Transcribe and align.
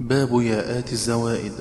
باب 0.00 0.42
ياءات 0.42 0.92
الزوائد. 0.92 1.52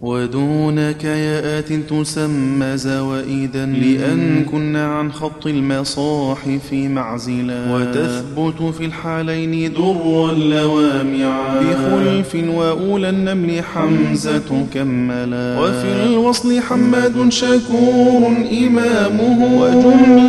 ودونك 0.00 1.04
ياءات 1.04 1.72
تسمى 1.72 2.76
زوائدا 2.76 3.66
لأن 3.66 4.44
كنا 4.44 4.86
عن 4.86 5.12
خط 5.12 5.46
المصاحف 5.46 6.72
معزلا. 6.72 7.74
وتثبت 7.74 8.74
في 8.74 8.84
الحالين 8.84 9.72
درا 9.72 10.32
لوامعا. 10.32 11.60
بخلف 11.60 12.34
وأولى 12.34 13.08
النمل 13.08 13.62
حمزة 13.62 14.66
كملا. 14.74 15.60
وفي 15.60 16.04
الوصل 16.04 16.60
حماد 16.60 17.28
شكور 17.28 18.36
إمامه. 18.66 19.60
وجملتها 19.60 20.25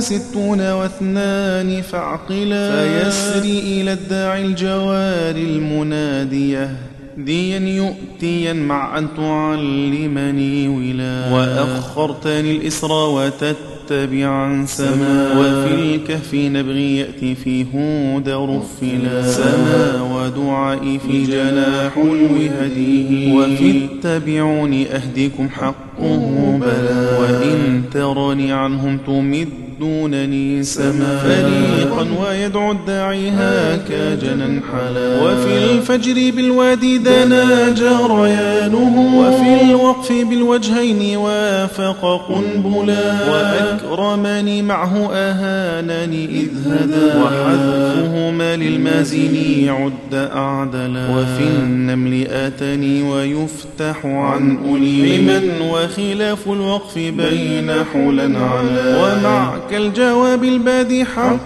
ستون 0.00 0.72
واثنان 0.72 1.82
فاعقلا. 1.82 2.70
فيسري 2.70 3.58
إلى 3.58 3.92
الداعي 3.92 4.44
الجوار 4.44 5.36
المنادية. 5.36 6.76
ديا 7.18 7.58
يؤتيا 7.58 8.52
مع 8.52 8.98
أن 8.98 9.06
تعلمني 9.16 10.68
ولا. 10.68 11.32
وأخرتني 11.32 12.56
الإسرى 12.56 12.92
وتتبعا 12.92 14.66
سما. 14.66 15.32
وفي 15.38 15.74
الكهف 15.74 16.34
نبغي 16.34 16.96
يأتي 16.96 17.34
في 17.34 17.66
هود 17.74 18.28
رفلا. 18.28 19.22
سما. 19.22 20.02
ودعائي 20.02 20.98
في 20.98 21.24
جناح 21.24 21.96
الوهديه 21.96 23.34
وفي 23.34 23.84
اتبعوني 23.84 24.96
أهديكم 24.96 25.48
حقه 25.48 26.58
بلا. 26.60 27.18
وإن 27.18 27.82
ترني 27.92 28.52
عنهم 28.52 28.98
تمد 29.06 29.48
دونني 29.80 30.62
سما 30.62 31.18
فريقا 31.18 32.06
ويدعو 32.20 32.72
الداعي 32.72 33.30
هاك 33.30 34.18
جنا 34.22 34.60
حلا. 34.72 35.22
وفي 35.22 35.64
الفجر 35.64 36.36
بالوادي 36.36 36.98
دنا 36.98 37.70
جريانه. 37.70 39.16
وفي 39.16 39.62
الوقف 39.62 40.12
بالوجهين 40.12 41.16
وافق 41.16 42.26
قنبلا. 42.28 43.14
وأكرمني 43.30 44.62
معه 44.62 45.10
أهانني 45.12 46.24
إذ 46.24 46.48
هدى. 46.66 47.18
وحذفهما 47.18 48.56
للمازن 48.56 49.68
عد 49.68 50.14
أعدلا. 50.14 51.08
وفي 51.10 51.42
النمل 51.42 52.26
آتني 52.30 53.02
ويفتح 53.02 54.06
عن 54.06 54.58
أولي. 54.68 55.18
من 55.18 55.50
وخلاف 55.70 56.48
الوقف 56.48 56.98
بين 56.98 57.70
حلا 57.92 58.38
علا 58.38 59.02
ومع 59.02 59.56
كالجواب 59.70 60.44
البادي 60.44 61.04
حق 61.04 61.36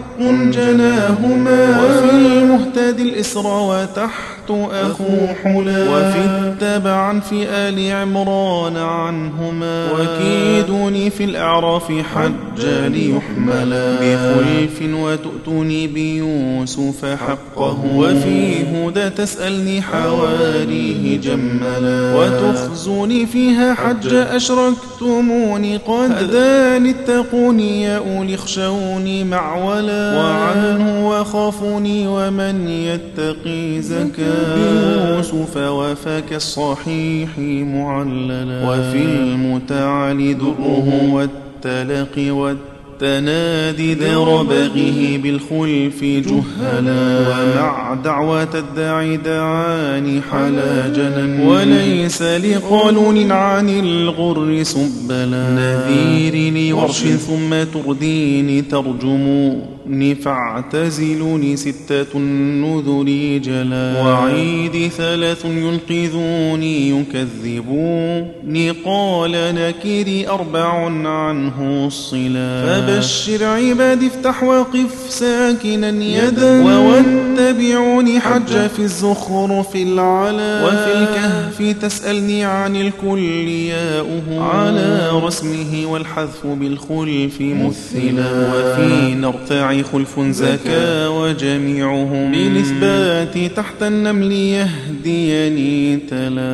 جناهما. 0.50 1.84
وفي 1.84 2.10
المهتد 2.10 3.00
الإسرى 3.00 3.60
وتحت 3.70 4.37
أخو 4.50 5.26
حلا 5.42 5.90
وفي 5.90 6.18
التبعا 6.18 7.20
في 7.20 7.48
آل 7.48 7.92
عمران 7.92 8.76
عنهما. 8.76 9.88
وكيدوني 9.92 11.10
في 11.10 11.24
الأعراف 11.24 11.92
حجا 11.92 12.88
ليحملا. 12.88 13.96
بخلف 14.00 14.82
وتؤتوني 14.82 15.86
بيوسف 15.86 17.04
حقه. 17.04 17.78
وفي 17.94 18.62
هدى 18.62 19.10
تسألني 19.10 19.82
حواريه 19.82 21.20
جملا. 21.20 22.14
وتخزوني 22.14 23.26
فيها 23.26 23.74
حج 23.74 24.14
أشركتموني 24.14 25.76
قد 25.76 26.12
أذان 26.12 26.86
اتقوني 26.86 27.82
يا 27.82 27.98
أولي 27.98 28.34
اخشوني 28.34 29.24
معولا. 29.24 30.18
وعنه 30.18 31.08
وخافوني 31.08 32.06
ومن 32.08 32.68
يتقي 32.68 33.82
زكاة. 33.82 34.37
يوسف 34.56 35.56
وفاك 35.56 36.32
الصحيح 36.32 37.28
معللا 37.38 38.68
وفي 38.70 39.02
المتعال 39.04 40.38
دره 40.38 40.88
والتلق 41.12 42.32
والتلق 42.32 42.77
تنادي 43.00 43.94
دربغه 43.94 45.18
بالخلف 45.22 46.04
جهلا. 46.04 47.28
ومع 47.28 47.94
دعوة 48.04 48.54
الداعي 48.54 49.16
دعاني 49.16 50.20
حلا 50.32 50.88
جنا 50.88 51.44
وليس 51.48 52.22
لقانون 52.22 53.32
عن 53.32 53.68
الغر 53.68 54.62
سبلا. 54.62 55.50
نذيرني 55.50 56.72
ورش 56.72 57.00
ثم 57.00 57.62
ترديني 57.74 58.62
ترجموني 58.62 60.14
فاعتزلوني 60.14 61.56
ستة 61.56 62.06
النذر 62.14 63.04
جلا. 63.44 64.02
وعيد 64.02 64.88
ثلاث 64.88 65.44
ينقذوني 65.44 66.90
يكذبوني 66.90 68.70
قال 68.84 69.32
نكري 69.32 70.28
أربع 70.28 70.68
عنه 71.06 71.86
الصلا. 71.86 72.87
فبشر 72.88 73.44
عبادي 73.44 74.06
افتح 74.06 74.42
وقف 74.42 75.06
ساكنا 75.08 75.88
يدا. 75.88 76.62
واتبعوني 76.62 78.20
حج 78.20 78.66
في 78.76 78.78
الزخرف 78.78 79.76
العلا. 79.76 80.64
وفي 80.66 80.92
الكهف. 80.92 81.76
تسألني 81.82 82.44
عن 82.44 82.76
الكل 82.76 83.48
ياؤه. 83.48 84.40
على 84.40 85.10
رسمه 85.12 85.86
والحذف 85.86 86.46
بالخلف 86.46 87.40
مثلا. 87.40 88.48
وفي 88.54 89.14
نرتع 89.14 89.82
خلف 89.82 90.20
زكا. 90.20 91.08
وجميعهم. 91.08 92.32
بالإثبات 92.32 93.52
تحت 93.56 93.82
النمل 93.82 94.32
يهديني 94.32 95.96
تلا. 95.96 96.48